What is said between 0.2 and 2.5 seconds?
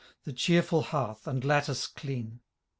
The cheerful hearth, and lattice clean.